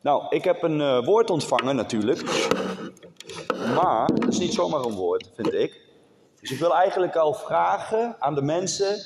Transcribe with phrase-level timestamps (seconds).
[0.00, 2.22] nou, ik heb een eh, woord ontvangen natuurlijk.
[3.74, 5.80] Maar dat is niet zomaar een woord, vind ik.
[6.40, 8.96] Dus ik wil eigenlijk al vragen aan de mensen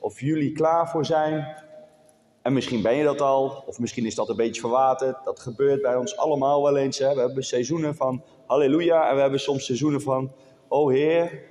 [0.00, 1.62] of jullie klaar voor zijn.
[2.42, 5.24] En misschien ben je dat al, of misschien is dat een beetje verwaterd.
[5.24, 6.98] Dat gebeurt bij ons allemaal wel eens.
[6.98, 7.14] Hè?
[7.14, 10.32] We hebben seizoenen van halleluja en we hebben soms seizoenen van,
[10.68, 11.42] oh Heer,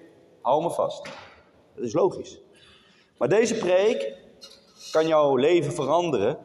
[0.42, 1.10] hou me vast.
[1.76, 2.42] Dat is logisch.
[3.18, 4.18] Maar deze preek
[4.92, 6.38] kan jouw leven veranderen,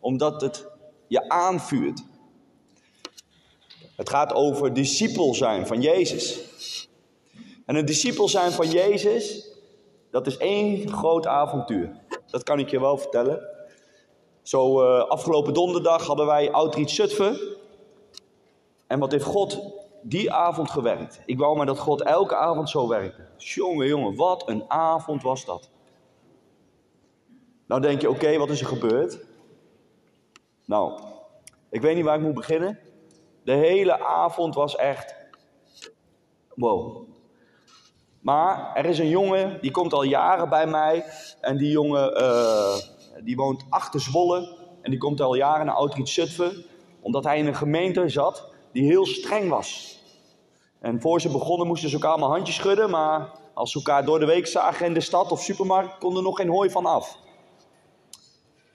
[0.00, 0.70] omdat het
[1.12, 2.04] je aanvuurt.
[3.96, 6.48] Het gaat over discipel zijn van Jezus.
[7.66, 9.48] En een discipel zijn van Jezus,
[10.10, 12.00] dat is één groot avontuur.
[12.30, 13.40] Dat kan ik je wel vertellen.
[14.42, 17.38] Zo uh, afgelopen donderdag hadden wij Outreach Zutphen.
[18.86, 19.60] En wat heeft God
[20.02, 21.20] die avond gewerkt?
[21.26, 23.26] Ik wou maar dat God elke avond zo werkte.
[23.36, 25.70] Jongen, jongen, wat een avond was dat.
[27.66, 29.30] Nou denk je, oké, wat is er gebeurd?
[30.64, 31.00] Nou,
[31.70, 32.78] ik weet niet waar ik moet beginnen.
[33.44, 35.14] De hele avond was echt.
[36.54, 37.08] Wow.
[38.20, 41.04] Maar er is een jongen, die komt al jaren bij mij.
[41.40, 42.74] En die jongen, uh,
[43.24, 44.58] die woont achter Zwolle.
[44.82, 46.64] En die komt al jaren naar Outreach Zutphen.
[47.00, 50.00] Omdat hij in een gemeente zat die heel streng was.
[50.80, 52.90] En voor ze begonnen moesten ze elkaar allemaal handjes schudden.
[52.90, 56.22] Maar als ze elkaar door de week zagen in de stad of supermarkt, kon er
[56.22, 57.18] nog geen hooi van af.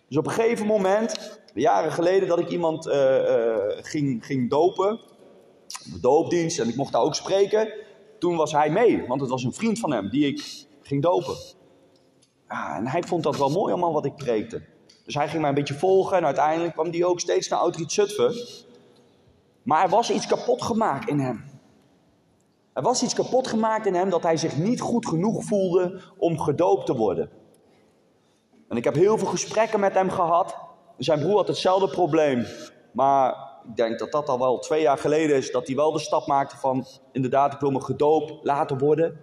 [0.08, 5.00] Dus op een gegeven moment, jaren geleden, dat ik iemand uh, uh, ging, ging dopen.
[5.68, 7.74] De doopdienst, en ik mocht daar ook spreken.
[8.20, 11.36] Toen was hij mee, want het was een vriend van hem die ik ging dopen.
[12.50, 14.62] Ja, en hij vond dat wel mooi allemaal wat ik preekte.
[15.06, 17.92] Dus hij ging mij een beetje volgen en uiteindelijk kwam hij ook steeds naar Outreach
[17.92, 18.36] Zutphen.
[19.64, 21.44] Maar er was iets kapot gemaakt in hem.
[22.74, 26.40] Er was iets kapot gemaakt in hem dat hij zich niet goed genoeg voelde om
[26.40, 27.30] gedoopt te worden.
[28.68, 30.58] En ik heb heel veel gesprekken met hem gehad.
[30.98, 32.46] Zijn broer had hetzelfde probleem.
[32.92, 35.52] Maar ik denk dat dat al wel twee jaar geleden is.
[35.52, 39.20] Dat hij wel de stap maakte van inderdaad ik wil me gedoopt laten worden.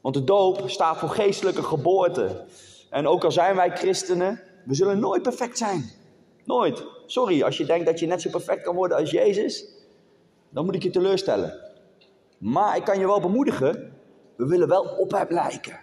[0.00, 2.44] Want de doop staat voor geestelijke geboorte.
[2.90, 5.90] En ook al zijn wij christenen, we zullen nooit perfect zijn.
[6.44, 6.84] Nooit.
[7.06, 9.66] Sorry, als je denkt dat je net zo perfect kan worden als Jezus,
[10.50, 11.60] dan moet ik je teleurstellen.
[12.38, 13.92] Maar ik kan je wel bemoedigen,
[14.36, 15.80] we willen wel op hem lijken.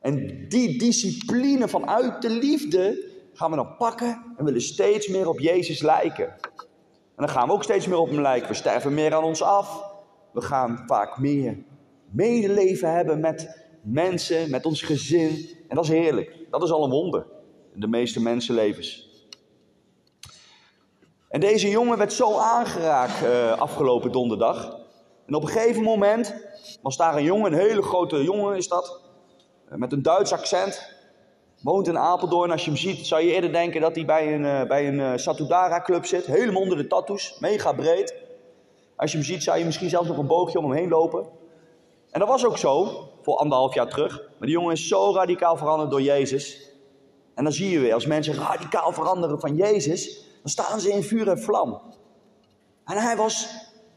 [0.00, 3.07] En die discipline vanuit de liefde
[3.38, 6.28] gaan we dan pakken en willen steeds meer op Jezus lijken.
[6.28, 8.48] En dan gaan we ook steeds meer op hem lijken.
[8.48, 9.84] We sterven meer aan ons af.
[10.32, 11.58] We gaan vaak meer
[12.10, 15.48] medeleven hebben met mensen, met ons gezin.
[15.68, 16.36] En dat is heerlijk.
[16.50, 17.26] Dat is al een wonder
[17.74, 19.08] in de meeste mensenlevens.
[21.28, 24.78] En deze jongen werd zo aangeraakt uh, afgelopen donderdag.
[25.26, 26.34] En op een gegeven moment
[26.82, 29.00] was daar een jongen, een hele grote jongen is dat.
[29.68, 30.96] Met een Duits accent.
[31.68, 32.50] Woont in Apeldoorn.
[32.50, 34.98] Als je hem ziet, zou je eerder denken dat hij bij een, uh, bij een
[34.98, 36.26] uh, Satudara club zit.
[36.26, 37.36] Helemaal onder de tattoos.
[37.40, 38.14] Mega breed.
[38.96, 41.26] Als je hem ziet, zou je misschien zelfs nog een boogje om hem heen lopen.
[42.10, 44.18] En dat was ook zo, voor anderhalf jaar terug.
[44.18, 46.72] Maar die jongen is zo radicaal veranderd door Jezus.
[47.34, 51.02] En dan zie je weer, als mensen radicaal veranderen van Jezus, dan staan ze in
[51.02, 51.80] vuur en vlam.
[52.84, 53.48] En hij was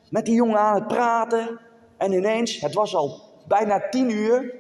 [0.10, 1.60] met die jongen aan het praten.
[1.98, 4.56] En ineens, het was al bijna tien uur,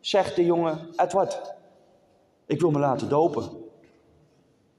[0.00, 1.54] zegt de jongen, Edward,
[2.46, 3.50] ik wil me laten dopen.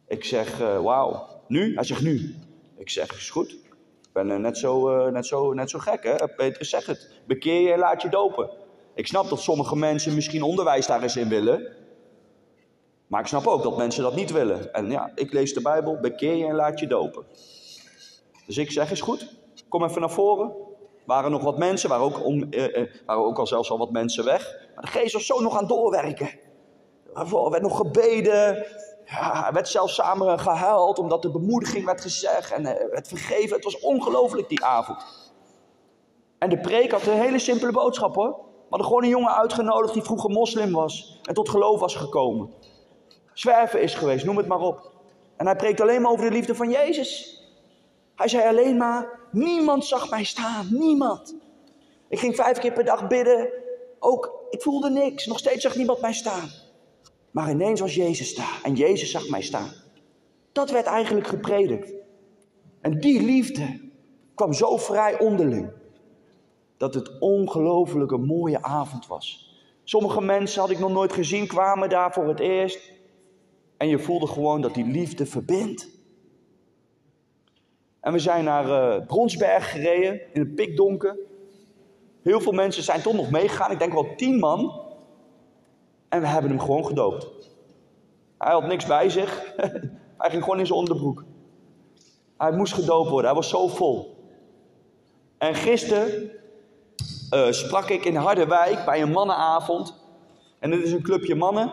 [0.07, 1.73] Ik zeg, uh, wauw, nu?
[1.75, 2.35] Hij zegt, nu.
[2.77, 3.51] Ik zeg, is goed.
[3.51, 6.27] Ik ben uh, net, zo, uh, net, zo, net zo gek, hè?
[6.27, 7.09] Petrus zegt het.
[7.27, 8.49] Bekeer je en laat je dopen.
[8.95, 11.75] Ik snap dat sommige mensen misschien onderwijs daar eens in willen.
[13.07, 14.73] Maar ik snap ook dat mensen dat niet willen.
[14.73, 17.25] En ja, ik lees de Bijbel, bekeer je en laat je dopen.
[18.45, 19.35] Dus ik zeg, is goed.
[19.69, 20.51] Kom even naar voren.
[21.05, 22.49] Waren nog wat mensen, waren ook, om,
[23.05, 24.55] waren ook al zelfs al wat mensen weg.
[24.75, 26.29] Maar de geest was zo nog aan doorwerken.
[27.17, 28.65] Er werd nog gebeden.
[29.05, 33.55] Ja, er werd zelfs samen gehuild omdat de bemoediging werd gezegd en werd vergeven.
[33.55, 35.31] Het was ongelooflijk die avond.
[36.37, 38.29] En de preek had een hele simpele boodschap hoor.
[38.29, 42.53] We hadden gewoon een jongen uitgenodigd die vroeger moslim was en tot geloof was gekomen.
[43.33, 44.91] Zwerven is geweest, noem het maar op.
[45.37, 47.41] En hij preekt alleen maar over de liefde van Jezus.
[48.15, 51.35] Hij zei alleen maar, niemand zag mij staan, niemand.
[52.09, 53.49] Ik ging vijf keer per dag bidden,
[53.99, 56.49] ook, ik voelde niks, nog steeds zag niemand mij staan.
[57.37, 59.71] Maar ineens was Jezus daar en Jezus zag mij staan.
[60.51, 61.93] Dat werd eigenlijk gepredikt.
[62.81, 63.79] En die liefde
[64.35, 65.71] kwam zo vrij onderling.
[66.77, 69.55] Dat het ongelooflijk een mooie avond was.
[69.83, 72.91] Sommige mensen had ik nog nooit gezien, kwamen daar voor het eerst.
[73.77, 75.89] En je voelde gewoon dat die liefde verbindt.
[77.99, 81.17] En we zijn naar uh, Bronsberg gereden in het pikdonker.
[82.21, 83.71] Heel veel mensen zijn toch nog meegegaan.
[83.71, 84.86] Ik denk wel tien man.
[86.09, 87.27] En we hebben hem gewoon gedoopt.
[88.37, 89.53] Hij had niks bij zich.
[90.17, 91.23] Hij ging gewoon in zijn onderbroek.
[92.37, 93.25] Hij moest gedoopt worden.
[93.25, 94.15] Hij was zo vol.
[95.37, 96.31] En gisteren
[97.33, 99.95] uh, sprak ik in Harderwijk bij een mannenavond.
[100.59, 101.71] En dit is een clubje mannen.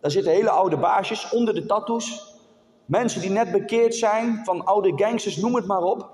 [0.00, 2.34] Daar zitten hele oude baasjes onder de tattoos.
[2.84, 6.10] Mensen die net bekeerd zijn van oude gangsters, noem het maar op.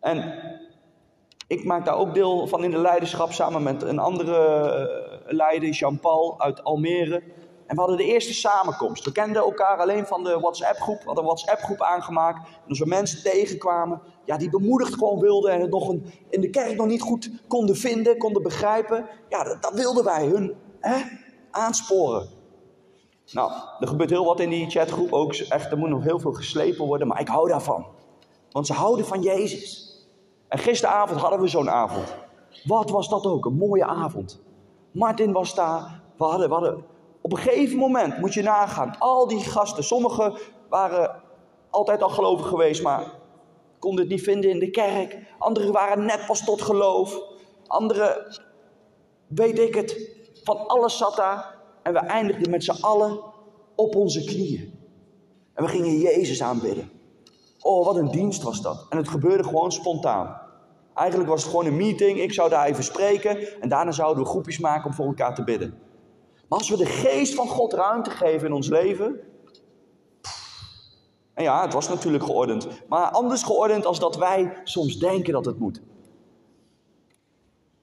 [0.00, 0.34] En
[1.46, 6.40] ik maak daar ook deel van in de leiderschap samen met een andere leider, Jean-Paul
[6.40, 7.22] uit Almere.
[7.66, 9.04] En we hadden de eerste samenkomst.
[9.04, 10.98] We kenden elkaar alleen van de WhatsApp-groep.
[10.98, 12.38] We hadden een WhatsApp-groep aangemaakt.
[12.38, 16.40] En als we mensen tegenkwamen, ja, die bemoedigd gewoon wilden en het nog een, in
[16.40, 19.06] de kerk nog niet goed konden vinden, konden begrijpen.
[19.28, 20.96] Ja, dat, dat wilden wij hun hè,
[21.50, 22.28] aansporen.
[23.32, 25.12] Nou, er gebeurt heel wat in die chatgroep.
[25.12, 27.86] Ook echt, er moet nog heel veel geslepen worden, maar ik hou daarvan.
[28.50, 29.96] Want ze houden van Jezus.
[30.48, 32.14] En gisteravond hadden we zo'n avond.
[32.64, 33.44] Wat was dat ook?
[33.44, 34.40] Een mooie avond.
[34.92, 36.00] Martin was daar.
[36.16, 36.84] We hadden,
[37.20, 40.32] op een gegeven moment moet je nagaan, al die gasten, sommigen
[40.68, 41.22] waren
[41.70, 43.14] altijd al gelovig geweest, maar
[43.78, 45.18] konden het niet vinden in de kerk.
[45.38, 47.20] Anderen waren net pas tot geloof.
[47.66, 48.38] Anderen,
[49.26, 51.56] weet ik het, van alles zat daar.
[51.82, 53.20] En we eindigden met z'n allen
[53.74, 54.78] op onze knieën.
[55.54, 56.90] En we gingen Jezus aanbidden.
[57.60, 58.86] Oh, wat een dienst was dat.
[58.88, 60.40] En het gebeurde gewoon spontaan.
[60.98, 62.20] Eigenlijk was het gewoon een meeting.
[62.20, 63.60] Ik zou daar even spreken.
[63.60, 65.78] En daarna zouden we groepjes maken om voor elkaar te bidden.
[66.48, 69.20] Maar als we de geest van God ruimte geven in ons leven.
[71.34, 72.68] En ja, het was natuurlijk geordend.
[72.88, 75.82] Maar anders geordend als dat wij soms denken dat het moet.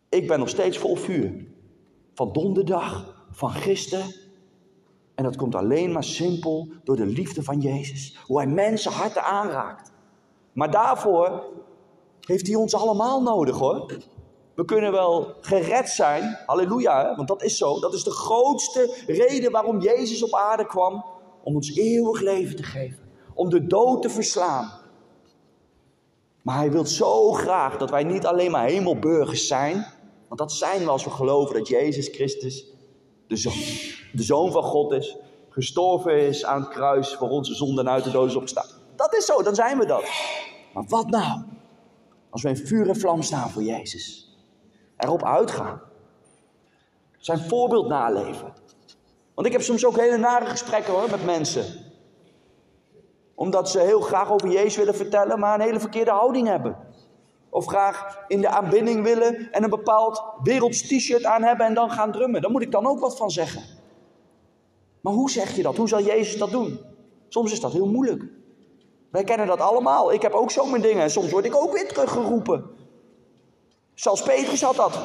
[0.10, 1.46] Ik ben nog steeds vol vuur.
[2.14, 4.06] Van donderdag, van gisteren.
[5.16, 8.18] En dat komt alleen maar simpel door de liefde van Jezus.
[8.26, 9.92] Hoe hij mensen harten aanraakt.
[10.54, 11.44] Maar daarvoor
[12.26, 13.94] heeft hij ons allemaal nodig hoor.
[14.56, 17.80] We kunnen wel gered zijn, halleluja, want dat is zo.
[17.80, 21.06] Dat is de grootste reden waarom Jezus op aarde kwam.
[21.44, 23.00] Om ons eeuwig leven te geven.
[23.34, 24.72] Om de dood te verslaan.
[26.42, 29.86] Maar hij wil zo graag dat wij niet alleen maar hemelburgers zijn.
[30.28, 32.74] Want dat zijn we als we geloven dat Jezus Christus
[33.28, 33.54] de Zoon,
[34.14, 35.18] de zoon van God is.
[35.50, 38.68] Gestorven is aan het kruis voor onze zonden uit de dood is opgestaan.
[38.96, 40.04] Dat is zo, dan zijn we dat.
[40.74, 41.42] Maar wat nou?
[42.36, 44.36] Als we in vuur en vlam staan voor Jezus
[44.98, 45.82] erop uitgaan.
[47.18, 48.54] Zijn voorbeeld naleven.
[49.34, 51.66] Want ik heb soms ook hele nare gesprekken hoor, met mensen.
[53.36, 56.78] Omdat ze heel graag over Jezus willen vertellen, maar een hele verkeerde houding hebben.
[57.50, 61.92] Of graag in de aanbidding willen en een bepaald werelds t-shirt aan hebben en dan
[61.92, 62.42] gaan drummen.
[62.42, 63.64] Daar moet ik dan ook wat van zeggen.
[65.02, 65.76] Maar hoe zeg je dat?
[65.76, 66.80] Hoe zal Jezus dat doen?
[67.28, 68.24] Soms is dat heel moeilijk.
[69.16, 70.14] Wij kennen dat allemaal.
[70.14, 72.66] Ik heb ook zo mijn dingen en soms word ik ook weer teruggeroepen.
[73.94, 75.00] Zelfs Petrus had dat.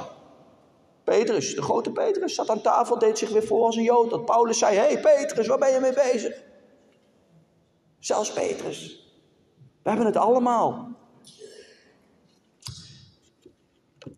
[1.05, 4.11] Petrus, de grote Petrus, zat aan tafel, deed zich weer voor als een Jood.
[4.11, 6.43] Dat Paulus zei, hey Petrus, waar ben je mee bezig?
[7.99, 9.11] Zelfs Petrus.
[9.82, 10.89] We hebben het allemaal.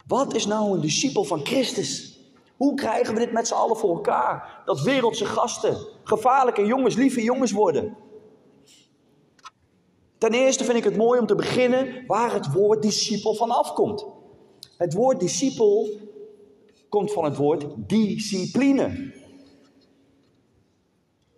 [0.06, 2.18] Wat is nou een discipel van Christus?
[2.56, 4.62] Hoe krijgen we dit met z'n allen voor elkaar?
[4.64, 7.96] Dat wereldse gasten, gevaarlijke jongens, lieve jongens worden.
[10.22, 14.06] Ten eerste vind ik het mooi om te beginnen waar het woord discipel van afkomt.
[14.76, 15.88] Het woord discipel
[16.88, 19.12] komt van het woord discipline.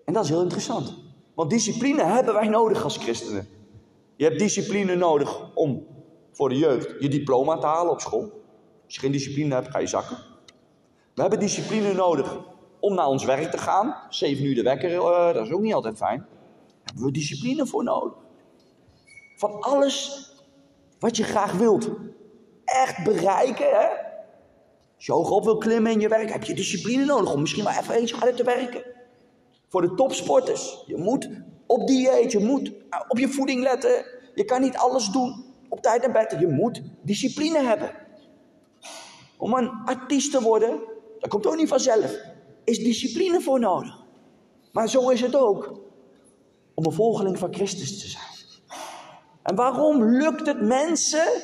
[0.04, 0.94] En dat is heel interessant.
[1.34, 3.48] Want discipline hebben wij nodig als christenen.
[4.16, 5.86] Je hebt discipline nodig om
[6.30, 8.30] voor de jeugd je diploma te halen op school.
[8.84, 10.16] Als je geen discipline hebt, ga je zakken.
[11.14, 12.38] We hebben discipline nodig
[12.80, 13.96] om naar ons werk te gaan.
[14.08, 16.18] Zeven uur de wekker, uh, dat is ook niet altijd fijn.
[16.18, 18.23] Daar hebben we discipline voor nodig.
[19.36, 20.28] Van alles
[20.98, 21.90] wat je graag wilt
[22.64, 23.86] echt bereiken, hè?
[24.96, 27.78] Als je hoog wil klimmen in je werk, heb je discipline nodig om misschien maar
[27.78, 28.84] even eentje harder te werken.
[29.68, 31.30] Voor de topsporters, je moet
[31.66, 32.72] op dieet, je moet
[33.08, 34.04] op je voeding letten.
[34.34, 36.36] Je kan niet alles doen op tijd en bed.
[36.40, 37.90] Je moet discipline hebben.
[39.36, 40.80] Om een artiest te worden,
[41.18, 42.16] dat komt ook niet vanzelf.
[42.64, 44.02] Is discipline voor nodig.
[44.72, 45.80] Maar zo is het ook
[46.74, 48.33] om een volgeling van Christus te zijn.
[49.44, 51.42] En waarom lukt het mensen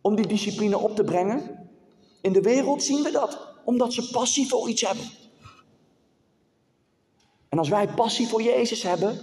[0.00, 1.68] om die discipline op te brengen.
[2.22, 5.04] In de wereld zien we dat, omdat ze passie voor iets hebben.
[7.48, 9.18] En als wij passie voor Jezus hebben,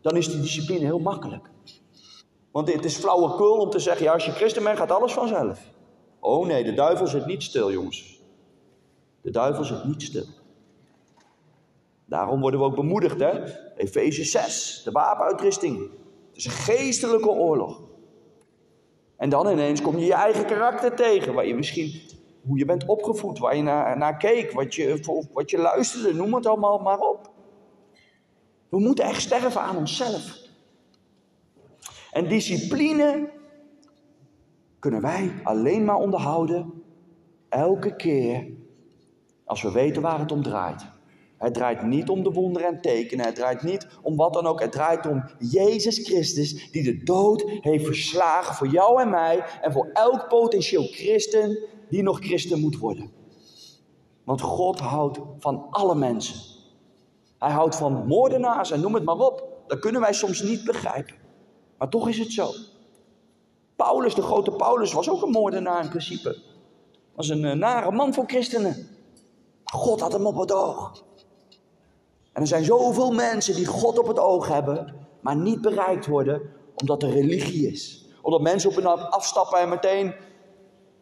[0.00, 1.50] dan is die discipline heel makkelijk.
[2.50, 5.60] Want het is flauwekul om te zeggen, ja, als je christen bent, gaat alles vanzelf.
[6.20, 8.20] Oh nee, de duivel zit niet stil, jongens.
[9.20, 10.26] De duivel zit niet stil.
[12.06, 13.42] Daarom worden we ook bemoedigd, hè?
[13.76, 15.78] Efeze 6, de wapenuitrusting.
[15.78, 17.82] Het is een geestelijke oorlog.
[19.16, 22.00] En dan ineens kom je je eigen karakter tegen, waar je misschien,
[22.46, 26.34] hoe je bent opgevoed, waar je naar, naar keek, wat je, wat je luisterde, noem
[26.34, 27.30] het allemaal maar op.
[28.68, 30.38] We moeten echt sterven aan onszelf.
[32.12, 33.30] En discipline
[34.78, 36.82] kunnen wij alleen maar onderhouden
[37.48, 38.46] elke keer
[39.44, 40.94] als we weten waar het om draait.
[41.38, 43.26] Het draait niet om de wonderen en tekenen.
[43.26, 44.60] Het draait niet om wat dan ook.
[44.60, 49.72] Het draait om Jezus Christus die de dood heeft verslagen voor jou en mij en
[49.72, 53.10] voor elk potentieel christen die nog christen moet worden.
[54.24, 56.40] Want God houdt van alle mensen.
[57.38, 59.44] Hij houdt van moordenaars en noem het maar op.
[59.66, 61.14] Dat kunnen wij soms niet begrijpen.
[61.78, 62.50] Maar toch is het zo.
[63.76, 66.42] Paulus, de grote Paulus, was ook een moordenaar in principe.
[67.14, 68.88] Was een uh, nare man voor christenen.
[69.64, 71.04] God had hem op het oog.
[72.36, 76.42] En er zijn zoveel mensen die God op het oog hebben, maar niet bereikt worden
[76.74, 78.06] omdat er religie is.
[78.22, 80.14] Omdat mensen op hun afstappen en meteen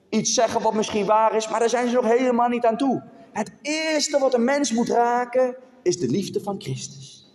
[0.09, 3.03] iets zeggen wat misschien waar is, maar daar zijn ze nog helemaal niet aan toe.
[3.33, 7.33] Het eerste wat een mens moet raken is de liefde van Christus.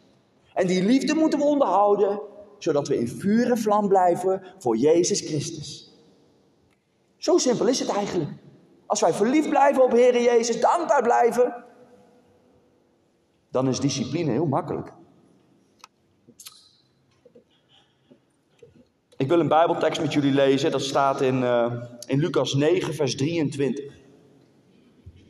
[0.54, 2.22] En die liefde moeten we onderhouden,
[2.58, 5.94] zodat we in vuur en vlam blijven voor Jezus Christus.
[7.18, 8.32] Zo simpel is het eigenlijk.
[8.86, 11.68] Als wij verliefd blijven op Heer Jezus, dankbaar blijven,
[13.52, 14.94] dan is discipline heel makkelijk.
[19.18, 20.72] Ik wil een Bijbeltekst met jullie lezen.
[20.72, 21.74] Dat staat in, uh,
[22.08, 23.98] in Lucas 9, vers 23.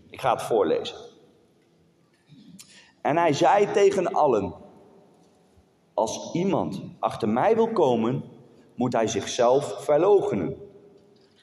[0.10, 0.98] Ik ga het voorlezen.
[3.02, 4.54] En hij zei tegen allen:
[5.94, 8.24] Als iemand achter mij wil komen,
[8.76, 10.56] moet hij zichzelf verloochenen.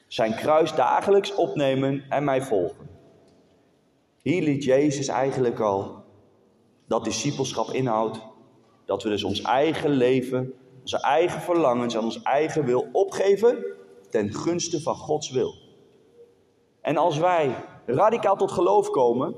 [0.07, 2.89] Zijn kruis dagelijks opnemen en mij volgen.
[4.21, 6.03] Hier liet Jezus eigenlijk al
[6.87, 8.19] dat discipelschap inhoudt
[8.85, 13.65] dat we dus ons eigen leven, onze eigen verlangens en ons eigen wil opgeven
[14.09, 15.53] ten gunste van Gods wil.
[16.81, 19.35] En als wij radicaal tot geloof komen,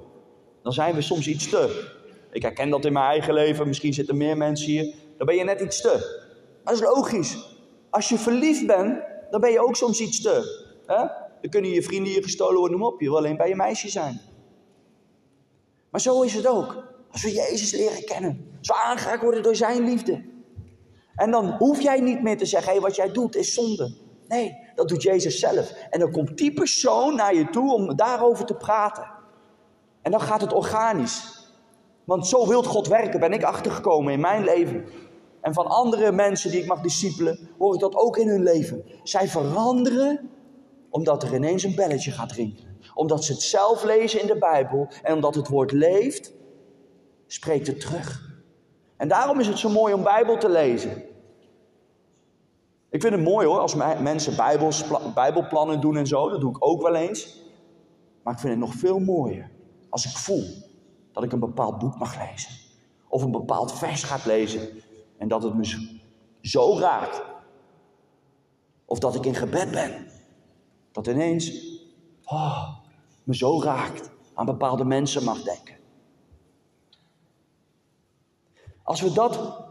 [0.63, 1.91] dan zijn we soms iets te.
[2.31, 5.43] Ik herken dat in mijn eigen leven, misschien zitten meer mensen hier, dan ben je
[5.43, 6.27] net iets te.
[6.63, 7.57] Dat is logisch.
[7.89, 10.67] Als je verliefd bent, dan ben je ook soms iets te.
[10.85, 10.97] Hè?
[11.41, 13.01] Dan kunnen je vrienden je gestolen worden, noem op.
[13.01, 14.21] Je wil alleen bij je meisje zijn.
[15.89, 16.88] Maar zo is het ook.
[17.11, 18.57] Als we Jezus leren kennen.
[18.59, 20.23] Als aangeraakt worden door zijn liefde.
[21.15, 23.95] En dan hoef jij niet meer te zeggen, hé, wat jij doet is zonde.
[24.27, 25.71] Nee, dat doet Jezus zelf.
[25.89, 29.11] En dan komt die persoon naar je toe om daarover te praten.
[30.01, 31.47] En dan gaat het organisch.
[32.03, 34.85] Want zo wil God werken, ben ik achtergekomen in mijn leven.
[35.41, 38.83] En van andere mensen die ik mag discipelen, hoor ik dat ook in hun leven.
[39.03, 40.29] Zij veranderen
[40.89, 42.77] omdat er ineens een belletje gaat rinkelen.
[42.93, 46.33] Omdat ze het zelf lezen in de Bijbel en omdat het woord leeft
[47.31, 48.37] spreekt het terug.
[48.97, 51.03] En daarom is het zo mooi om Bijbel te lezen.
[52.89, 54.35] Ik vind het mooi hoor, als mensen
[55.13, 56.29] Bijbelplannen doen en zo.
[56.29, 57.37] Dat doe ik ook wel eens.
[58.23, 59.49] Maar ik vind het nog veel mooier
[59.89, 60.43] als ik voel
[61.11, 62.51] dat ik een bepaald boek mag lezen.
[63.07, 64.69] Of een bepaald vers gaat lezen.
[65.17, 65.99] En dat het me
[66.41, 67.21] zo raakt.
[68.85, 70.07] Of dat ik in gebed ben.
[70.91, 71.51] Dat ineens
[72.25, 72.69] oh,
[73.23, 74.11] me zo raakt.
[74.33, 75.78] Aan bepaalde mensen mag denken.
[78.89, 79.61] Als we dat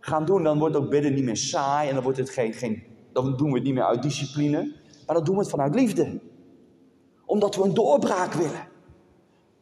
[0.00, 2.82] gaan doen, dan wordt ook bidden niet meer saai en dan, wordt het geen, geen,
[3.12, 4.74] dan doen we het niet meer uit discipline,
[5.06, 6.20] maar dan doen we het vanuit liefde.
[7.26, 8.68] Omdat we een doorbraak willen.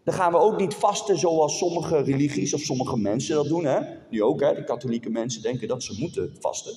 [0.05, 3.65] Dan gaan we ook niet vasten zoals sommige religies of sommige mensen dat doen.
[3.65, 3.81] Hè?
[4.11, 4.55] Nu ook, hè?
[4.55, 6.75] de katholieke mensen denken dat ze moeten vasten.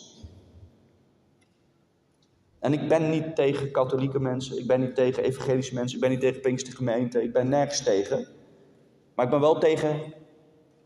[2.59, 6.11] En ik ben niet tegen katholieke mensen, ik ben niet tegen evangelische mensen, ik ben
[6.11, 8.27] niet tegen Pinkstergemeente, ik ben nergens tegen.
[9.15, 10.21] Maar ik ben wel tegen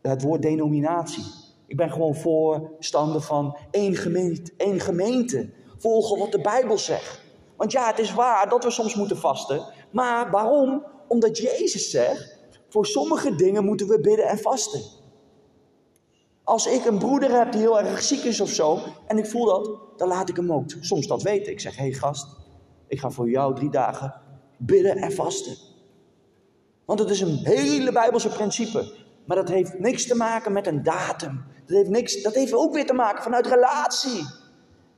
[0.01, 1.23] het woord denominatie.
[1.67, 5.49] Ik ben gewoon voorstander van één gemeente, één gemeente.
[5.77, 7.21] Volgen wat de Bijbel zegt.
[7.57, 9.65] Want ja, het is waar dat we soms moeten vasten.
[9.91, 10.83] Maar waarom?
[11.07, 12.39] Omdat Jezus zegt,
[12.69, 14.81] voor sommige dingen moeten we bidden en vasten.
[16.43, 19.45] Als ik een broeder heb die heel erg ziek is of zo, en ik voel
[19.45, 21.51] dat, dan laat ik hem ook soms dat weten.
[21.51, 22.27] Ik zeg, hé hey gast,
[22.87, 24.21] ik ga voor jou drie dagen
[24.57, 25.57] bidden en vasten.
[26.85, 28.93] Want het is een hele Bijbelse principe.
[29.27, 31.45] Maar dat heeft niks te maken met een datum.
[31.65, 34.25] Dat heeft, niks, dat heeft ook weer te maken vanuit relatie.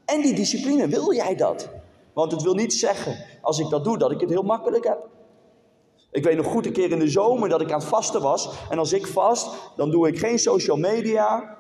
[0.06, 1.70] En die discipline, wil jij dat?
[2.14, 5.08] Want het wil niet zeggen, als ik dat doe, dat ik het heel makkelijk heb.
[6.12, 8.50] Ik weet nog goed een keer in de zomer dat ik aan het vasten was.
[8.70, 11.58] En als ik vast, dan doe ik geen social media.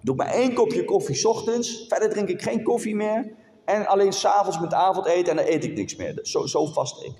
[0.00, 1.84] Doe maar één kopje koffie 's ochtends.
[1.88, 3.34] Verder drink ik geen koffie meer.
[3.64, 6.18] En alleen s'avonds met avondeten en dan eet ik niks meer.
[6.22, 7.14] Zo, zo vast ik.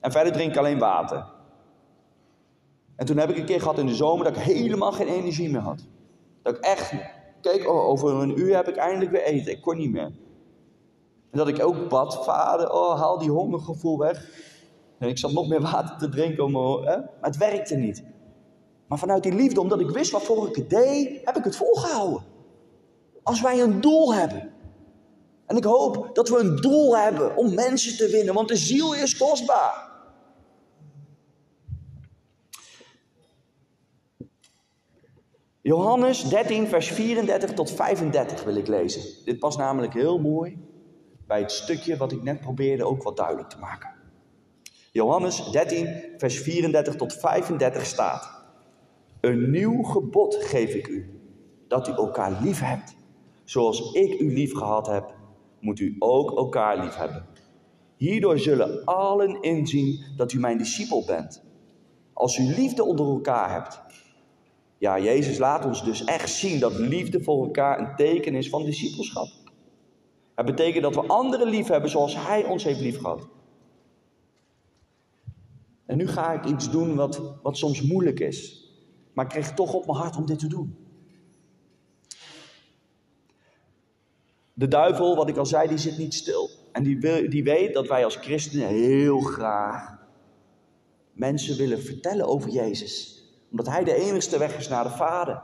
[0.00, 1.36] En verder drink ik alleen water.
[2.98, 5.50] En toen heb ik een keer gehad in de zomer dat ik helemaal geen energie
[5.50, 5.86] meer had.
[6.42, 6.92] Dat ik echt,
[7.40, 9.52] kijk, oh, over een uur heb ik eindelijk weer eten.
[9.52, 10.12] Ik kon niet meer.
[11.30, 14.46] En dat ik ook bad, vader, oh, haal die hongergevoel weg.
[14.98, 16.96] En ik zat nog meer water te drinken, om, hè?
[16.96, 18.04] maar het werkte niet.
[18.88, 22.22] Maar vanuit die liefde, omdat ik wist waarvoor ik het deed, heb ik het volgehouden.
[23.22, 24.52] Als wij een doel hebben.
[25.46, 28.94] En ik hoop dat we een doel hebben om mensen te winnen, want de ziel
[28.94, 29.88] is kostbaar.
[35.68, 39.24] Johannes 13, vers 34 tot 35 wil ik lezen.
[39.24, 40.58] Dit past namelijk heel mooi
[41.26, 43.90] bij het stukje wat ik net probeerde ook wat duidelijk te maken.
[44.92, 48.44] Johannes 13, vers 34 tot 35 staat:
[49.20, 51.20] Een nieuw gebod geef ik u,
[51.66, 52.96] dat u elkaar lief hebt.
[53.44, 55.14] Zoals ik u lief gehad heb,
[55.60, 57.26] moet u ook elkaar lief hebben.
[57.96, 61.44] Hierdoor zullen allen inzien dat u mijn discipel bent.
[62.12, 63.86] Als u liefde onder elkaar hebt.
[64.78, 68.64] Ja, Jezus laat ons dus echt zien dat liefde voor elkaar een teken is van
[68.64, 69.28] discipelschap.
[70.34, 73.28] Het betekent dat we anderen lief hebben zoals Hij ons heeft lief gehad.
[75.86, 78.66] En nu ga ik iets doen wat, wat soms moeilijk is.
[79.12, 80.76] Maar ik kreeg toch op mijn hart om dit te doen.
[84.52, 86.50] De duivel, wat ik al zei, die zit niet stil.
[86.72, 89.98] En die, die weet dat wij als christenen heel graag
[91.12, 93.17] mensen willen vertellen over Jezus.
[93.50, 95.42] Omdat Hij de enigste weg is naar de Vader.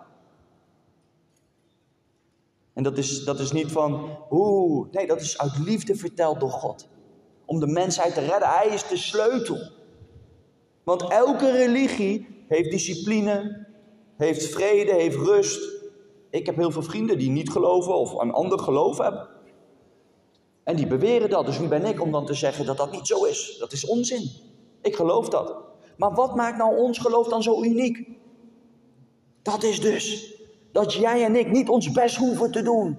[2.72, 6.50] En dat is, dat is niet van, oeh, nee, dat is uit liefde verteld door
[6.50, 6.88] God.
[7.44, 8.48] Om de mensheid te redden.
[8.48, 9.58] Hij is de sleutel.
[10.84, 13.66] Want elke religie heeft discipline,
[14.16, 15.72] heeft vrede, heeft rust.
[16.30, 19.28] Ik heb heel veel vrienden die niet geloven of een ander geloof hebben.
[20.64, 21.46] En die beweren dat.
[21.46, 23.56] Dus wie ben ik om dan te zeggen dat dat niet zo is?
[23.58, 24.30] Dat is onzin.
[24.82, 25.56] Ik geloof dat.
[25.96, 28.08] Maar wat maakt nou ons geloof dan zo uniek?
[29.42, 30.34] Dat is dus
[30.72, 32.98] dat jij en ik niet ons best hoeven te doen.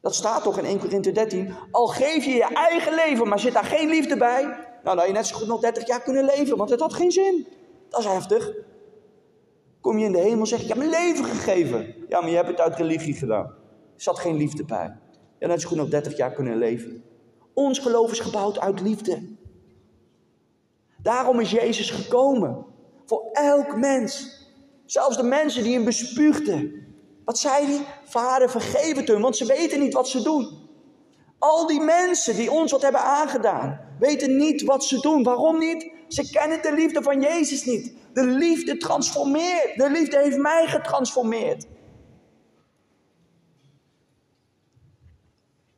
[0.00, 1.54] Dat staat toch in 1 Corinthië 13.
[1.70, 4.42] Al geef je je eigen leven, maar zit daar geen liefde bij.
[4.42, 6.94] Nou, dan had je net zo goed nog 30 jaar kunnen leven, want het had
[6.94, 7.46] geen zin.
[7.88, 8.52] Dat is heftig.
[9.80, 11.94] Kom je in de hemel zeg je, ik heb mijn leven gegeven.
[12.08, 13.44] Ja, maar je hebt het uit religie gedaan.
[13.44, 14.96] Er zat geen liefde bij.
[15.38, 17.04] Je had net zo goed nog 30 jaar kunnen leven.
[17.58, 19.22] Ons geloof is gebouwd uit liefde.
[21.02, 22.64] Daarom is Jezus gekomen.
[23.06, 24.42] Voor elk mens.
[24.86, 26.86] Zelfs de mensen die hem bespuugden.
[27.24, 27.80] Wat zei hij?
[28.04, 30.68] Vader, vergeef het hun, want ze weten niet wat ze doen.
[31.38, 35.22] Al die mensen die ons wat hebben aangedaan, weten niet wat ze doen.
[35.22, 35.90] Waarom niet?
[36.08, 37.92] Ze kennen de liefde van Jezus niet.
[38.12, 39.76] De liefde transformeert.
[39.76, 41.66] De liefde heeft mij getransformeerd.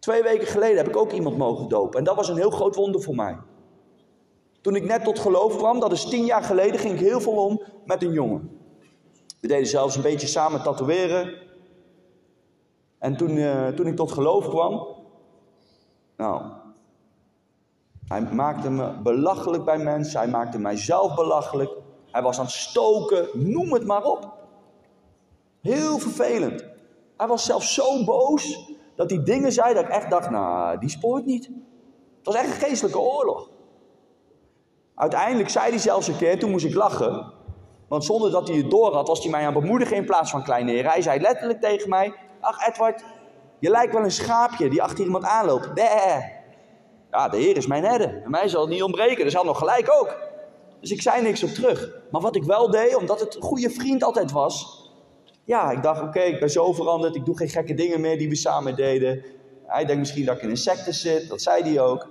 [0.00, 1.98] Twee weken geleden heb ik ook iemand mogen dopen.
[1.98, 3.38] En dat was een heel groot wonder voor mij.
[4.60, 7.44] Toen ik net tot geloof kwam, dat is tien jaar geleden, ging ik heel veel
[7.44, 8.58] om met een jongen.
[9.40, 11.34] We deden zelfs een beetje samen tatoeëren.
[12.98, 14.86] En toen, uh, toen ik tot geloof kwam,
[16.16, 16.42] nou,
[18.06, 21.70] hij maakte me belachelijk bij mensen, hij maakte mijzelf belachelijk.
[22.10, 24.32] Hij was aan het stoken, noem het maar op.
[25.60, 26.64] Heel vervelend.
[27.16, 30.88] Hij was zelfs zo boos dat hij dingen zei dat ik echt dacht, nou, die
[30.88, 31.44] spoort niet.
[32.16, 33.48] Het was echt een geestelijke oorlog.
[34.94, 37.32] Uiteindelijk zei hij zelfs een keer, toen moest ik lachen.
[37.88, 40.42] Want zonder dat hij het door had, was hij mij aan bemoedigen in plaats van
[40.42, 40.90] kleineren.
[40.90, 43.04] Hij zei letterlijk tegen mij: Ach, Edward,
[43.58, 45.70] je lijkt wel een schaapje die achter iemand aanloopt.
[47.10, 48.22] Ja, de Heer is mijn herder.
[48.22, 49.24] En mij zal het niet ontbreken.
[49.24, 50.16] Dus had nog gelijk ook.
[50.80, 51.90] Dus ik zei niks op terug.
[52.10, 54.79] Maar wat ik wel deed, omdat het een goede vriend altijd was.
[55.50, 57.14] Ja, ik dacht: Oké, ik ben zo veranderd.
[57.14, 59.24] Ik doe geen gekke dingen meer die we samen deden.
[59.66, 61.28] Hij denkt misschien dat ik in een secte zit.
[61.28, 62.08] Dat zei hij ook.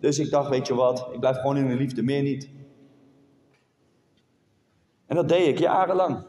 [0.00, 2.50] Dus ik dacht: Weet je wat, ik blijf gewoon in de liefde, meer niet.
[5.06, 6.24] En dat deed ik jarenlang.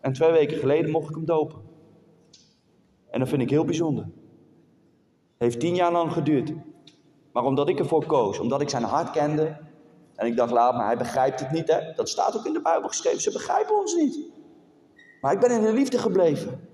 [0.00, 1.58] En twee weken geleden mocht ik hem dopen.
[3.10, 4.04] En dat vind ik heel bijzonder.
[4.04, 4.12] Het
[5.38, 6.52] heeft tien jaar lang geduurd.
[7.32, 9.56] Maar omdat ik ervoor koos, omdat ik zijn hart kende.
[10.14, 11.68] En ik dacht, laat maar, hij begrijpt het niet.
[11.68, 11.92] Hè?
[11.94, 13.20] Dat staat ook in de Bijbel geschreven.
[13.20, 14.38] Ze begrijpen ons niet.
[15.20, 16.68] Maar ik ben in de liefde gebleven.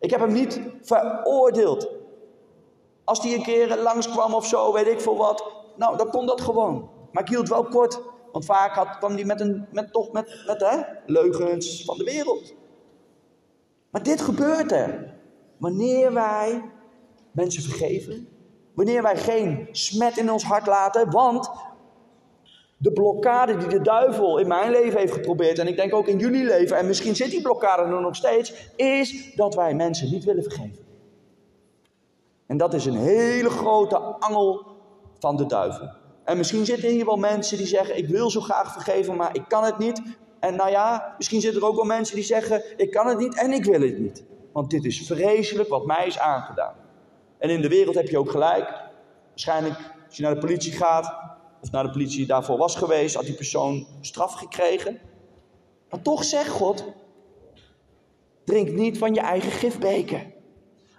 [0.00, 1.88] Ik heb hem niet veroordeeld.
[3.04, 5.52] Als hij een keer langskwam of zo, weet ik veel wat.
[5.76, 6.90] Nou, dan kon dat gewoon.
[7.12, 8.00] Maar ik hield wel kort.
[8.32, 12.04] Want vaak had, kwam hij met, een, met, toch met, met hè, leugens van de
[12.04, 12.54] wereld.
[13.90, 15.14] Maar dit gebeurt er.
[15.58, 16.62] Wanneer wij
[17.32, 18.28] mensen vergeven.
[18.74, 21.10] Wanneer wij geen smet in ons hart laten.
[21.10, 21.50] Want
[22.80, 26.18] De blokkade die de duivel in mijn leven heeft geprobeerd, en ik denk ook in
[26.18, 30.24] jullie leven, en misschien zit die blokkade er nog steeds, is dat wij mensen niet
[30.24, 30.86] willen vergeven.
[32.46, 34.66] En dat is een hele grote angel
[35.18, 35.90] van de duivel.
[36.24, 39.44] En misschien zitten hier wel mensen die zeggen: Ik wil zo graag vergeven, maar ik
[39.48, 40.02] kan het niet.
[40.40, 43.36] En nou ja, misschien zitten er ook wel mensen die zeggen: Ik kan het niet
[43.36, 44.24] en ik wil het niet.
[44.52, 46.74] Want dit is vreselijk wat mij is aangedaan.
[47.38, 48.82] En in de wereld heb je ook gelijk.
[49.28, 53.24] Waarschijnlijk als je naar de politie gaat, of naar de politie daarvoor was geweest, had
[53.24, 55.00] die persoon straf gekregen.
[55.90, 56.84] Maar toch zegt God:
[58.44, 60.32] drink niet van je eigen gifbeker.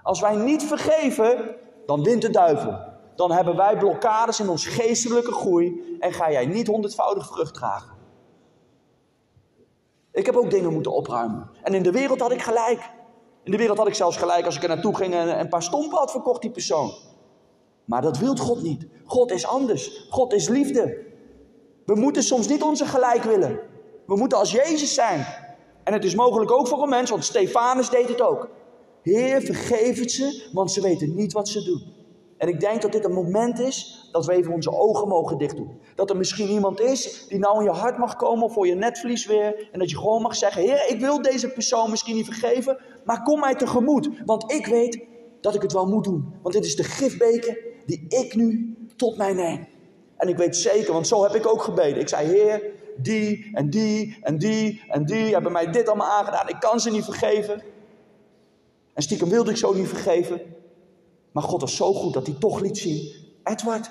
[0.03, 2.87] Als wij niet vergeven, dan wint de duivel.
[3.15, 7.97] Dan hebben wij blokkades in ons geestelijke groei en ga jij niet honderdvoudig vrucht dragen.
[10.11, 11.49] Ik heb ook dingen moeten opruimen.
[11.63, 12.89] En in de wereld had ik gelijk.
[13.43, 15.63] In de wereld had ik zelfs gelijk als ik er naartoe ging en een paar
[15.63, 16.91] stompen had verkocht, die persoon.
[17.89, 18.85] Maar dat wil God niet.
[19.05, 20.07] God is anders.
[20.09, 21.05] God is liefde.
[21.85, 23.59] We moeten soms niet onze gelijk willen.
[24.05, 25.25] We moeten als Jezus zijn.
[25.83, 28.49] En het is mogelijk ook voor een mens, want Stefanus deed het ook.
[29.01, 31.93] Heer, vergeef het ze, want ze weten niet wat ze doen.
[32.37, 35.55] En ik denk dat dit een moment is dat we even onze ogen mogen dicht
[35.55, 35.81] doen.
[35.95, 39.25] Dat er misschien iemand is die nou in je hart mag komen voor je netvlies
[39.25, 39.69] weer.
[39.71, 43.23] En dat je gewoon mag zeggen, Heer, ik wil deze persoon misschien niet vergeven, maar
[43.23, 44.09] kom mij tegemoet.
[44.25, 45.07] Want ik weet
[45.41, 46.33] dat ik het wel moet doen.
[46.41, 49.67] Want dit is de gifbeker die ik nu tot mij neem.
[50.17, 51.99] En ik weet zeker, want zo heb ik ook gebeden.
[51.99, 52.61] Ik zei, Heer,
[52.97, 56.49] die en die en die en die hebben mij dit allemaal aangedaan.
[56.49, 57.61] Ik kan ze niet vergeven.
[58.93, 60.41] En stiekem wilde ik zo niet vergeven.
[61.31, 63.13] Maar God was zo goed dat hij toch liet zien.
[63.43, 63.89] Edward,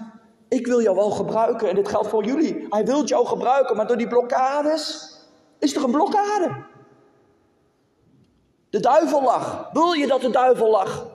[0.48, 1.68] ik wil jou wel gebruiken.
[1.68, 2.66] En dit geldt voor jullie.
[2.68, 5.16] Hij wil jou gebruiken, maar door die blokkades
[5.58, 6.64] is er een blokkade.
[8.70, 9.70] De duivel lag.
[9.72, 11.06] Wil je dat de duivel lag?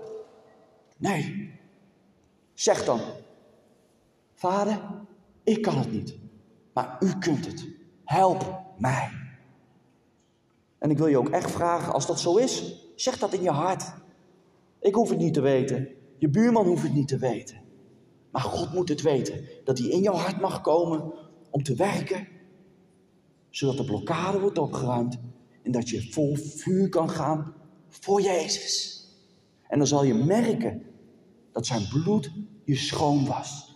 [0.97, 1.42] Nee.
[2.53, 2.99] Zeg dan,
[4.33, 4.79] Vader,
[5.43, 6.17] ik kan het niet,
[6.73, 7.67] maar u kunt het.
[8.03, 9.09] Help mij.
[10.77, 13.49] En ik wil je ook echt vragen, als dat zo is, zeg dat in je
[13.49, 13.93] hart.
[14.79, 15.87] Ik hoef het niet te weten.
[16.17, 17.61] Je buurman hoeft het niet te weten.
[18.31, 19.45] Maar God moet het weten.
[19.63, 21.13] Dat hij in jouw hart mag komen
[21.49, 22.27] om te werken.
[23.49, 25.19] Zodat de blokkade wordt opgeruimd.
[25.61, 27.53] En dat je vol vuur kan gaan
[27.89, 29.01] voor Jezus.
[29.67, 30.92] En dan zal je merken
[31.53, 32.31] dat zijn bloed
[32.63, 33.75] je schoon was.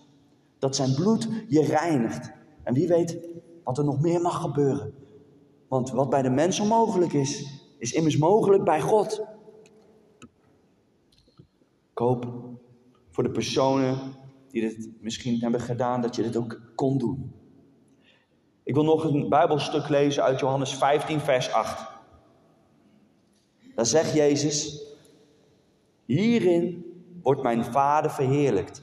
[0.60, 2.32] Dat zijn bloed je reinigt.
[2.64, 3.18] En wie weet
[3.64, 4.94] wat er nog meer mag gebeuren.
[5.68, 9.22] Want wat bij de mens onmogelijk is, is immers mogelijk bij God.
[11.92, 12.28] Ik hoop
[13.10, 13.98] voor de personen
[14.50, 17.32] die dit misschien hebben gedaan, dat je dit ook kon doen.
[18.64, 21.90] Ik wil nog een Bijbelstuk lezen uit Johannes 15, vers 8.
[23.76, 24.84] Daar zegt Jezus:
[26.06, 26.87] Hierin
[27.24, 28.82] wordt mijn Vader verheerlijkt,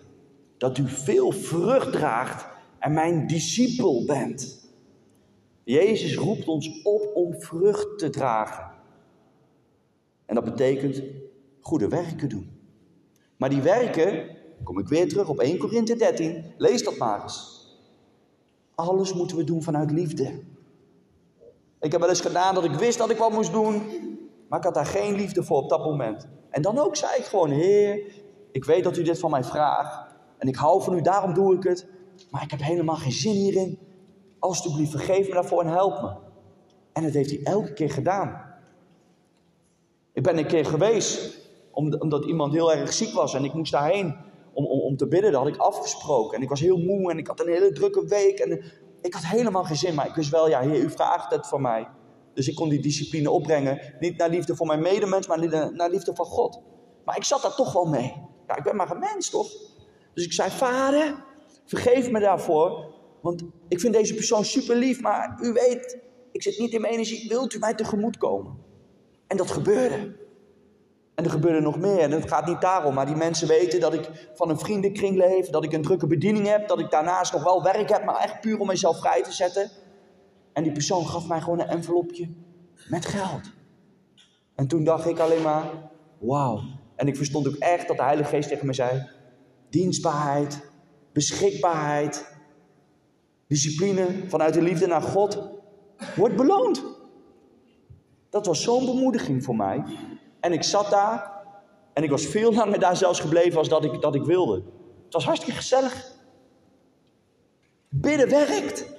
[0.59, 2.47] dat u veel vrucht draagt
[2.79, 4.69] en mijn discipel bent.
[5.65, 8.71] Jezus roept ons op om vrucht te dragen.
[10.27, 11.03] En dat betekent
[11.61, 12.51] goede werken doen.
[13.37, 17.53] Maar die werken, kom ik weer terug op 1 Korinthe 13, lees dat maar eens.
[18.75, 20.43] Alles moeten we doen vanuit liefde.
[21.81, 23.83] Ik heb wel eens gedaan dat ik wist dat ik wat moest doen,
[24.49, 26.29] maar ik had daar geen liefde voor op dat moment.
[26.51, 28.13] En dan ook zei ik gewoon, Heer,
[28.55, 30.15] ik weet dat u dit van mij vraagt.
[30.39, 31.87] En ik hou van u, daarom doe ik het.
[32.31, 33.79] Maar ik heb helemaal geen zin hierin.
[34.39, 36.13] Alsjeblieft, vergeef me daarvoor en help me.
[36.93, 38.43] En dat heeft hij elke keer gedaan.
[40.13, 41.39] Ik ben een keer geweest,
[41.73, 43.35] omdat iemand heel erg ziek was.
[43.35, 44.17] En ik moest daarheen
[44.53, 45.33] om, om, om te bidden.
[45.33, 46.37] Dat had ik afgesproken.
[46.37, 48.39] En ik was heel moe en ik had een hele drukke week.
[48.39, 48.63] En
[49.01, 49.95] ik had helemaal geen zin.
[49.95, 51.89] Maar ik wist wel, ja, heer, u vraagt het van mij.
[52.35, 53.95] Dus ik kon die discipline opbrengen.
[54.01, 56.61] Niet naar liefde voor mijn medemens, maar naar liefde van God.
[57.05, 58.33] Maar ik zat daar toch wel mee.
[58.47, 59.49] Ja, ik ben maar een mens, toch?
[60.15, 61.25] Dus ik zei, vader,
[61.65, 62.93] vergeef me daarvoor.
[63.21, 65.99] Want ik vind deze persoon super lief, maar u weet,
[66.33, 67.29] ik zit niet in mijn energie.
[67.29, 68.57] Wilt u mij tegemoet komen?
[69.27, 70.23] En dat gebeurde.
[71.15, 71.99] En er gebeurde nog meer.
[71.99, 75.49] En het gaat niet daarom, maar die mensen weten dat ik van een vriendenkring leef,
[75.49, 78.41] dat ik een drukke bediening heb, dat ik daarnaast nog wel werk heb, maar echt
[78.41, 79.71] puur om mezelf vrij te zetten.
[80.53, 82.29] En die persoon gaf mij gewoon een envelopje
[82.89, 83.51] met geld.
[84.55, 85.65] En toen dacht ik alleen maar,
[86.19, 86.61] wauw,
[86.97, 89.09] en ik verstond ook echt dat de Heilige Geest tegen me zei:
[89.69, 90.71] dienstbaarheid,
[91.13, 92.27] beschikbaarheid,
[93.47, 95.39] discipline vanuit de liefde naar God
[96.17, 96.85] wordt beloond.
[98.31, 99.85] Dat was zo'n bemoediging voor mij.
[100.41, 101.33] En ik zat daar
[101.93, 104.63] en ik was veel langer daar zelfs gebleven als dat ik, dat ik wilde.
[105.05, 106.13] Het was hartstikke gezellig.
[107.89, 108.93] Bidden werkt.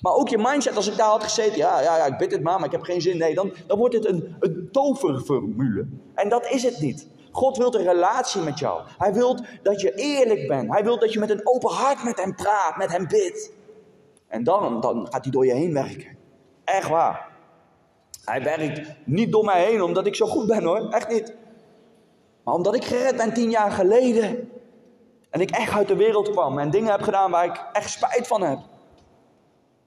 [0.00, 2.42] Maar ook je mindset, als ik daar had gezeten, ja, ja, ja ik bid het
[2.42, 3.16] maar, maar ik heb geen zin.
[3.16, 5.86] Nee, dan, dan wordt het een, een toverformule.
[6.14, 7.06] En dat is het niet.
[7.32, 8.82] God wil een relatie met jou.
[8.98, 10.72] Hij wil dat je eerlijk bent.
[10.72, 13.52] Hij wil dat je met een open hart met hem praat, met hem bidt.
[14.28, 16.16] En dan, dan gaat hij door je heen werken.
[16.64, 17.28] Echt waar.
[18.24, 20.88] Hij werkt niet door mij heen omdat ik zo goed ben hoor.
[20.90, 21.34] Echt niet.
[22.44, 24.50] Maar omdat ik gered ben tien jaar geleden.
[25.30, 28.26] En ik echt uit de wereld kwam en dingen heb gedaan waar ik echt spijt
[28.26, 28.58] van heb.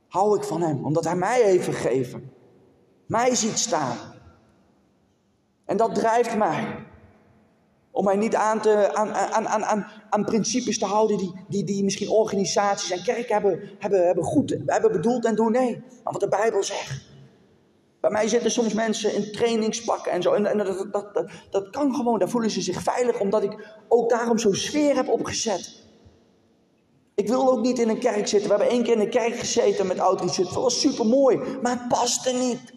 [0.07, 2.31] Hou ik van hem, omdat hij mij heeft vergeven.
[3.07, 3.97] Mij ziet staan.
[5.65, 6.85] En dat drijft mij.
[7.93, 11.63] Om mij niet aan, te, aan, aan, aan, aan, aan principes te houden die, die,
[11.63, 15.51] die misschien organisaties en kerken hebben, hebben, hebben goed hebben bedoeld en doen.
[15.51, 17.11] Nee, maar wat de Bijbel zegt.
[17.99, 20.33] Bij mij zitten soms mensen in trainingspakken en zo.
[20.33, 23.67] En, en dat, dat, dat, dat, kan gewoon, daar voelen ze zich veilig, omdat ik
[23.87, 25.81] ook daarom zo'n sfeer heb opgezet.
[27.15, 28.49] Ik wil ook niet in een kerk zitten.
[28.49, 30.35] We hebben één keer in een kerk gezeten met Outreach.
[30.35, 32.73] Dat was super mooi, maar het paste niet.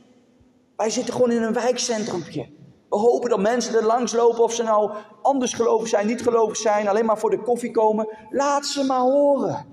[0.77, 2.49] Wij zitten gewoon in een wijkcentrumpje.
[2.89, 4.91] We hopen dat mensen er langs lopen of ze nou
[5.23, 8.09] anders gelovig zijn, niet gelovig zijn, alleen maar voor de koffie komen.
[8.31, 9.67] Laat ze maar horen.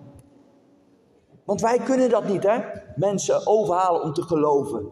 [1.45, 2.59] Want wij kunnen dat niet, hè?
[2.95, 4.89] Mensen overhalen om te geloven.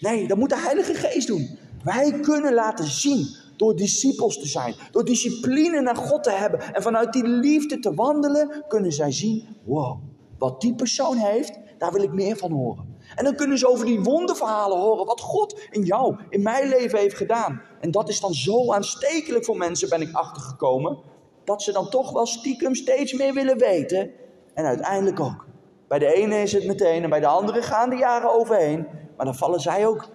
[0.00, 1.58] Nee, dat moet de Heilige Geest doen.
[1.84, 6.82] Wij kunnen laten zien door discipels te zijn, door discipline naar God te hebben en
[6.82, 9.98] vanuit die liefde te wandelen, kunnen zij zien: wow,
[10.38, 12.98] wat die persoon heeft, daar wil ik meer van horen.
[13.20, 16.98] En dan kunnen ze over die wonderverhalen horen wat God in jou, in mijn leven
[16.98, 17.62] heeft gedaan.
[17.80, 20.98] En dat is dan zo aanstekelijk voor mensen, ben ik achtergekomen,
[21.44, 24.10] dat ze dan toch wel stiekem steeds meer willen weten.
[24.54, 25.46] En uiteindelijk ook.
[25.88, 28.86] Bij de ene is het meteen en bij de andere gaan de jaren overheen.
[29.16, 30.08] Maar dan vallen zij ook,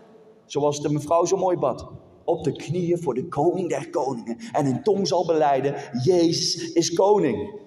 [0.45, 1.87] zoals de mevrouw zo mooi bad,
[2.23, 4.37] op de knieën voor de koning der koningen.
[4.51, 7.59] En in tong zal beleiden, Jezus is koning.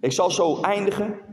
[0.00, 1.32] Ik zal zo eindigen.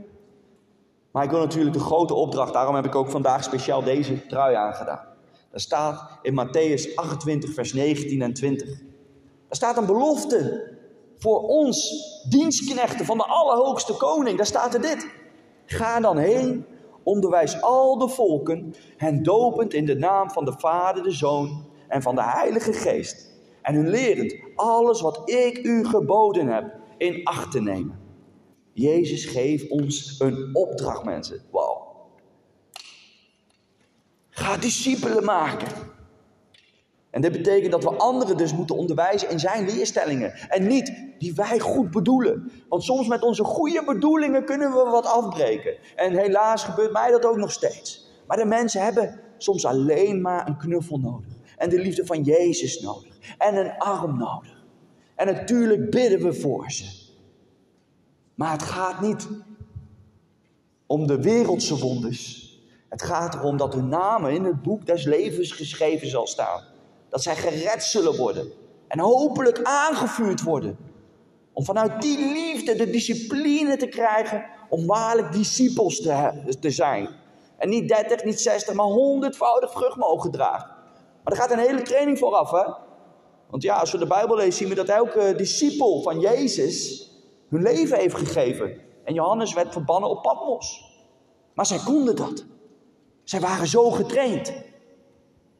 [1.11, 4.55] Maar ik wil natuurlijk de grote opdracht, daarom heb ik ook vandaag speciaal deze trui
[4.55, 5.09] aangedaan.
[5.51, 8.67] Daar staat in Matthäus 28, vers 19 en 20.
[8.67, 8.79] Daar
[9.49, 10.69] staat een belofte
[11.17, 14.37] voor ons, dienstknechten van de Allerhoogste Koning.
[14.37, 15.07] Daar staat er dit.
[15.65, 16.65] Ga dan heen,
[17.03, 22.01] onderwijs al de volken, hen dopend in de naam van de Vader, de Zoon en
[22.01, 23.31] van de Heilige Geest.
[23.61, 27.99] En hun lerend alles wat ik u geboden heb in acht te nemen.
[28.73, 31.41] Jezus geeft ons een opdracht, mensen.
[31.51, 31.81] Wow.
[34.29, 35.67] Ga discipelen maken.
[37.09, 40.33] En dit betekent dat we anderen dus moeten onderwijzen in zijn leerstellingen.
[40.33, 42.51] En niet die wij goed bedoelen.
[42.69, 45.77] Want soms met onze goede bedoelingen kunnen we wat afbreken.
[45.95, 48.09] En helaas gebeurt mij dat ook nog steeds.
[48.27, 51.33] Maar de mensen hebben soms alleen maar een knuffel nodig.
[51.57, 53.17] En de liefde van Jezus nodig.
[53.37, 54.63] En een arm nodig.
[55.15, 57.00] En natuurlijk bidden we voor ze.
[58.41, 59.27] Maar het gaat niet
[60.85, 62.51] om de wereldse wonders.
[62.89, 66.63] Het gaat erom dat hun namen in het boek des levens geschreven zal staan.
[67.09, 68.51] Dat zij gered zullen worden.
[68.87, 70.77] En hopelijk aangevuurd worden.
[71.53, 77.09] Om vanuit die liefde de discipline te krijgen om waarlijk discipels te, te zijn.
[77.57, 80.69] En niet 30, niet 60, maar honderdvoudig vrucht mogen dragen.
[81.23, 82.73] Maar er gaat een hele training vooraf, hè?
[83.49, 87.09] Want ja, als we de Bijbel lezen, zien we dat elke discipel van Jezus
[87.51, 88.77] hun leven heeft gegeven.
[89.03, 90.91] En Johannes werd verbannen op Patmos.
[91.53, 92.45] Maar zij konden dat.
[93.23, 94.53] Zij waren zo getraind.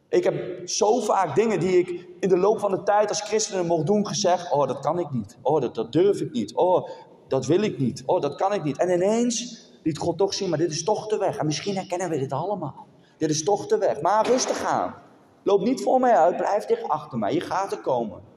[0.09, 3.65] Ik heb zo vaak dingen die ik in de loop van de tijd als christen
[3.65, 4.51] mocht doen gezegd.
[4.51, 5.37] Oh, dat kan ik niet.
[5.41, 6.55] Oh, dat, dat durf ik niet.
[6.55, 6.89] Oh,
[7.27, 8.03] dat wil ik niet.
[8.05, 8.77] Oh, dat kan ik niet.
[8.77, 11.37] En ineens liet God toch zien, maar dit is toch de weg.
[11.37, 12.87] En misschien herkennen we dit allemaal.
[13.17, 14.01] Dit is toch de weg.
[14.01, 14.95] Maar rustig aan.
[15.43, 17.33] Loop niet voor mij uit, blijf dicht achter mij.
[17.33, 18.30] Je gaat er komen.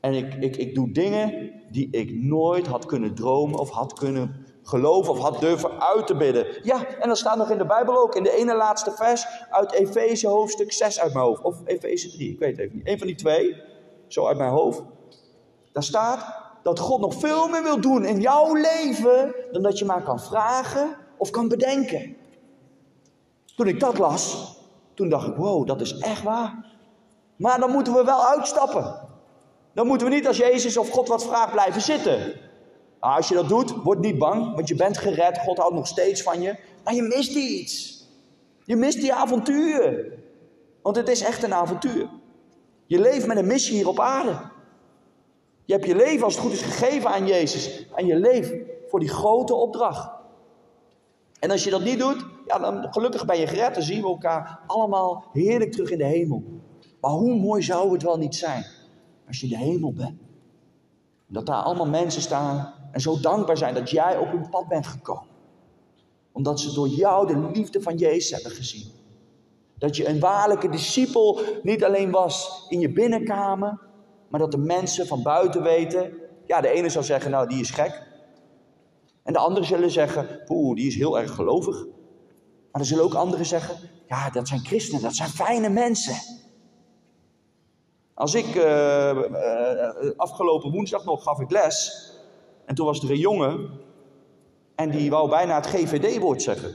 [0.00, 4.46] En ik, ik, ik doe dingen die ik nooit had kunnen dromen of had kunnen
[4.62, 6.46] geloven of had durven uit te bidden.
[6.62, 9.72] Ja, en dat staat nog in de Bijbel ook, in de ene laatste vers uit
[9.72, 11.42] Efeze hoofdstuk 6 uit mijn hoofd.
[11.42, 12.88] Of Efeze 3, ik weet het even niet.
[12.88, 13.62] Eén van die twee,
[14.06, 14.82] zo uit mijn hoofd.
[15.72, 19.84] Daar staat dat God nog veel meer wil doen in jouw leven dan dat je
[19.84, 22.16] maar kan vragen of kan bedenken.
[23.56, 24.56] Toen ik dat las,
[24.94, 26.66] toen dacht ik, wow, dat is echt waar.
[27.36, 29.08] Maar dan moeten we wel uitstappen.
[29.72, 32.34] Dan moeten we niet als Jezus of God wat vraagt blijven zitten.
[33.00, 35.38] Maar als je dat doet, word niet bang, want je bent gered.
[35.38, 36.56] God houdt nog steeds van je.
[36.84, 38.04] Maar je mist iets.
[38.64, 40.12] Je mist die avontuur.
[40.82, 42.08] Want het is echt een avontuur.
[42.86, 44.40] Je leeft met een missie hier op aarde.
[45.64, 47.86] Je hebt je leven als het goed is gegeven aan Jezus.
[47.94, 48.52] En je leeft
[48.88, 50.10] voor die grote opdracht.
[51.38, 53.74] En als je dat niet doet, ja, dan gelukkig ben je gered.
[53.74, 56.42] Dan zien we elkaar allemaal heerlijk terug in de hemel.
[57.00, 58.64] Maar hoe mooi zou het wel niet zijn
[59.30, 60.20] als je de hemel bent.
[61.26, 64.86] Dat daar allemaal mensen staan en zo dankbaar zijn dat jij op hun pad bent
[64.86, 65.28] gekomen.
[66.32, 68.90] Omdat ze door jou de liefde van Jezus hebben gezien.
[69.78, 73.80] Dat je een waarlijke discipel niet alleen was in je binnenkamer,
[74.28, 76.12] maar dat de mensen van buiten weten.
[76.46, 78.02] Ja, de ene zou zeggen, nou die is gek.
[79.22, 81.86] En de anderen zullen zeggen, oeh, die is heel erg gelovig.
[82.72, 83.76] Maar er zullen ook anderen zeggen,
[84.08, 86.14] ja, dat zijn christenen, dat zijn fijne mensen.
[88.20, 88.62] Als ik uh,
[89.30, 92.06] uh, afgelopen woensdag nog gaf ik les.
[92.64, 93.70] En toen was er een jongen.
[94.74, 96.74] En die wou bijna het GVD-woord zeggen.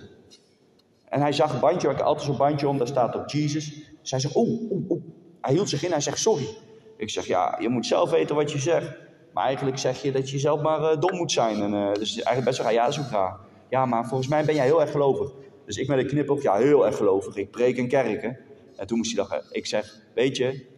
[1.05, 3.81] En hij zag een bandje, waar ik altijd zo'n bandje om, daar staat op Jesus.
[4.03, 5.03] Hij zegt, oeh, oeh, oeh.
[5.41, 6.57] Hij hield zich in, hij zegt sorry.
[6.97, 8.97] Ik zeg, ja, je moet zelf weten wat je zegt.
[9.33, 11.61] Maar eigenlijk zeg je dat je zelf maar uh, dom moet zijn.
[11.61, 13.01] En, uh, dus eigenlijk best wel, ja, dat is.
[13.69, 15.31] Ja, maar volgens mij ben jij heel erg gelovig.
[15.65, 17.35] Dus ik met een knipoog, ja, heel erg gelovig.
[17.35, 18.37] Ik preek in kerken.
[18.75, 19.43] En toen moest hij lachen.
[19.51, 20.73] Ik zeg, weet je,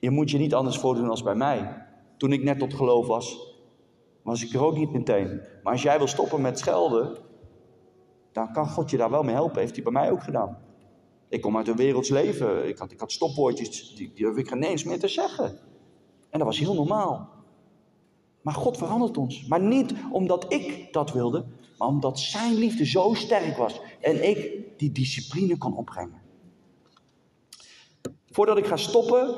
[0.00, 1.86] je moet je niet anders voordoen als bij mij.
[2.16, 3.54] Toen ik net tot geloof was,
[4.22, 5.40] was ik er ook niet meteen.
[5.62, 7.16] Maar als jij wil stoppen met schelden,
[8.32, 9.60] dan kan God je daar wel mee helpen.
[9.60, 10.58] Heeft hij bij mij ook gedaan.
[11.28, 12.68] Ik kom uit een werelds leven.
[12.68, 15.58] Ik had, ik had stopwoordjes, die, die ik geen eens meer te zeggen.
[16.30, 17.28] En dat was heel normaal.
[18.42, 19.46] Maar God verandert ons.
[19.46, 21.44] Maar niet omdat ik dat wilde,
[21.78, 23.80] maar omdat zijn liefde zo sterk was.
[24.00, 26.20] En ik die discipline kon opbrengen.
[28.30, 29.34] Voordat ik ga stoppen,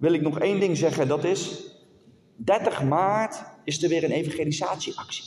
[0.00, 1.08] wil ik nog één ding zeggen.
[1.08, 1.64] Dat is,
[2.36, 5.24] 30 maart is er weer een evangelisatieactie.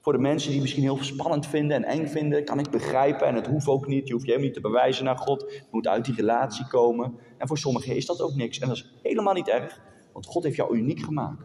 [0.00, 3.26] Voor de mensen die misschien heel spannend vinden en eng vinden, kan ik begrijpen.
[3.26, 4.06] En het hoeft ook niet.
[4.06, 5.40] Je hoeft je helemaal niet te bewijzen naar God.
[5.40, 7.18] Je moet uit die relatie komen.
[7.38, 8.58] En voor sommigen is dat ook niks.
[8.58, 9.80] En dat is helemaal niet erg,
[10.12, 11.44] want God heeft jou uniek gemaakt.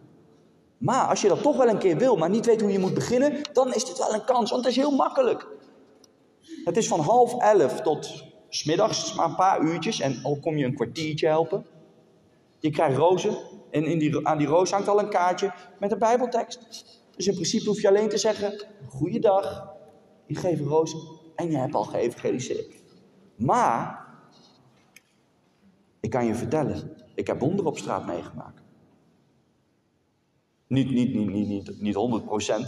[0.78, 2.94] Maar als je dat toch wel een keer wil, maar niet weet hoe je moet
[2.94, 5.48] beginnen, dan is dit wel een kans, want het is heel makkelijk.
[6.64, 10.00] Het is van half elf tot smiddags, maar een paar uurtjes.
[10.00, 11.66] En al kom je een kwartiertje helpen.
[12.60, 13.38] Je krijgt rozen.
[13.72, 16.86] En in die, aan die roos hangt al een kaartje met een bijbeltekst.
[17.16, 19.74] Dus in principe hoef je alleen te zeggen, goeiedag,
[20.26, 20.96] ik geef een roos
[21.36, 22.84] en je hebt al geëvangeliseerd.
[23.36, 24.08] Maar,
[26.00, 28.62] ik kan je vertellen, ik heb wonderen op straat meegemaakt.
[30.68, 31.96] Niet, niet, niet, niet, niet, niet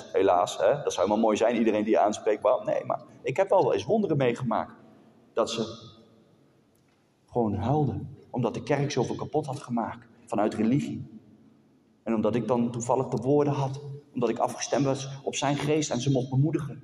[0.08, 0.84] 100% helaas, hè?
[0.84, 2.42] dat zou helemaal mooi zijn, iedereen die je aanspreekt.
[2.42, 4.74] Maar nee, maar ik heb wel eens wonderen meegemaakt.
[5.34, 5.92] Dat ze
[7.26, 11.20] gewoon huilden, omdat de kerk zoveel kapot had gemaakt vanuit religie.
[12.04, 13.82] En omdat ik dan toevallig de woorden had,
[14.14, 16.84] omdat ik afgestemd was op zijn geest en ze mocht bemoedigen.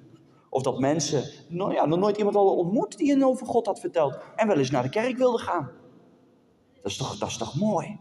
[0.50, 3.80] Of dat mensen, nou ja, nog nooit iemand al ontmoet die een over God had
[3.80, 5.72] verteld en wel eens naar de kerk wilde gaan.
[6.82, 8.00] Dat is toch, dat is toch mooi?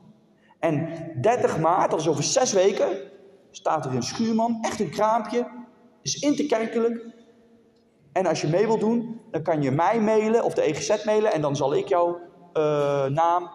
[0.59, 0.89] En
[1.21, 2.99] 30 maart, dat is over zes weken,
[3.51, 5.47] staat er een schuurman, echt een kraampje,
[6.03, 7.15] is interkerkelijk.
[8.13, 11.33] En als je mee wilt doen, dan kan je mij mailen of de EGZ mailen
[11.33, 12.19] en dan zal ik jouw
[12.57, 13.51] uh, naam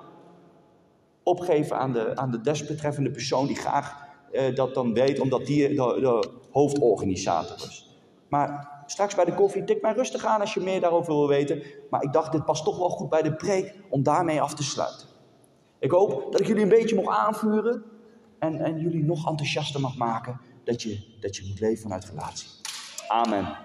[1.23, 3.95] opgeven aan de, aan de desbetreffende persoon die graag
[4.31, 7.97] uh, dat dan weet, omdat die de, de, hoofdorganisator is.
[8.27, 11.63] Maar straks bij de koffie, tik mij rustig aan als je meer daarover wil weten.
[11.89, 14.63] Maar ik dacht, dit past toch wel goed bij de preek om daarmee af te
[14.63, 15.07] sluiten.
[15.79, 17.83] Ik hoop dat ik jullie een beetje mag aanvuren
[18.39, 22.49] en, en jullie nog enthousiaster mag maken dat je, dat je moet leven vanuit relatie.
[23.07, 23.57] Amen.